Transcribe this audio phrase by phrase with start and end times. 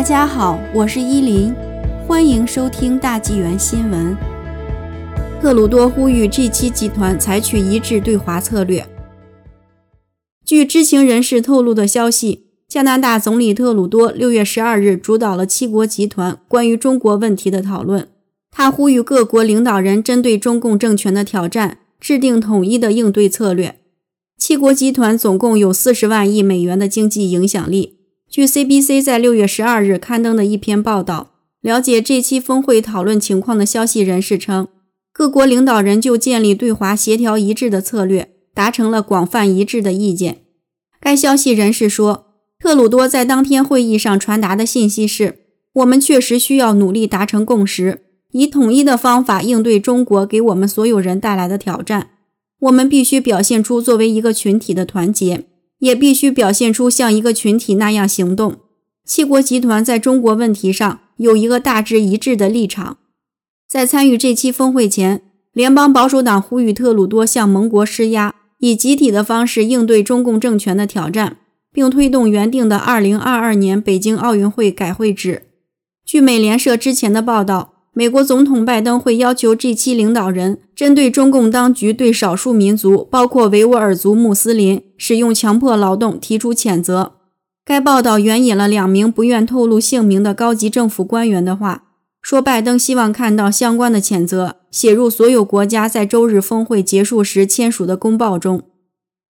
[0.00, 1.54] 大家好，我是依林，
[2.08, 4.16] 欢迎收听大纪元新闻。
[5.42, 8.86] 特鲁多呼吁 G7 集团采取一致对华策略。
[10.42, 18.08] 据知情人士透露的消息，加拿大总理特鲁多六月十二日主导了七国集团关于中国问题的讨论。
[18.50, 23.76] 他呼吁各国领导人针对中共政权的挑战，制定统一的应对策略。
[24.38, 27.99] 七国集团总共有四十万亿美元的经济影响力。
[28.30, 34.68] 据 CBC 在六月十二日刊登的一篇报道，了解这期峰会讨论情况的消息人士称，
[35.12, 40.42] 各国领导人就建立对华协调一致的策略达成了广泛一致的意见。
[41.00, 42.26] 该消息人士说，
[42.60, 45.40] 特鲁多在当天会议上传达的信息是：
[45.72, 52.10] 我们确实需要努力达成共识，以统一的方法应对中国给我们所有人带来的挑战。
[52.60, 55.46] 我们必须表现出作为一个群体的团结。
[55.80, 58.60] 也必须表现出像一个群体那样行动。
[59.04, 62.98] 七国集团在中国问题上有一个大致一致的立场。
[63.68, 71.38] 在参与这期峰会前，联邦保守党呼吁特鲁多向盟国施压，以集体的方式应对中共政权的挑战，
[71.72, 75.42] 并推动原定的2022年北京奥运会改会址。
[76.04, 77.69] 据美联社之前的报道。
[77.92, 87.14] 美国总统拜登会要求 G7 领导人针对中共当局对少数民族，包括维吾尔族穆斯林使用强迫劳动提出谴责。
[87.64, 91.84] 该报道援引了两名不愿透露姓名的高级政府官员的话，
[92.22, 98.62] 说拜登希望看到相关的谴责写入所有国家在周日峰会结束时签署的公报中。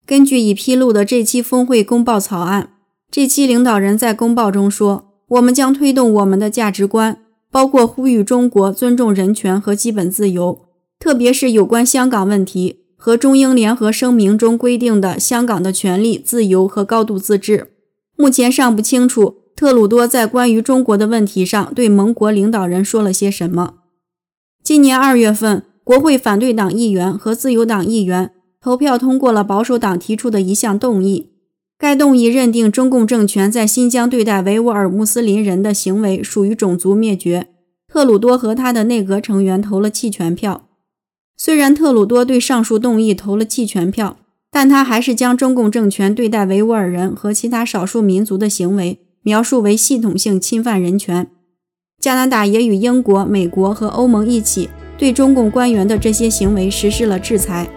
[0.05, 2.69] 根据已披露的这期峰会公报草案
[3.11, 7.17] ，G7 领导人在公报中说：“我们将推动我们的价值观。”
[7.53, 10.59] 包括呼吁中国尊重人权和基本自由，
[10.97, 17.69] 特别是有关香港问题和中英联合声明中规定的香港的权利、自由和高度自治。
[18.17, 23.75] 目前尚不清楚特鲁多在关于中国的问题上对盟国领导人说了些什么。
[24.63, 31.32] 今年二月份，国会反对党议员和自由党议员投票通过了保守党提出的一项动议。
[31.83, 37.47] 该动议认定中共政权在新疆对待维吾尔穆斯林人的行为属于种族灭绝。
[37.91, 40.69] 特鲁多和他的内阁成员投了弃权票。
[41.35, 44.15] 虽然特鲁多对上述动议投了弃权票，
[44.49, 51.27] 但他还是将中共政权对待维吾尔人和其他少数民族的行为描述为系统性侵犯人权。
[51.99, 57.69] 加拿大也与英国、美国和欧盟一起对中共官员的这些行为实施了制裁。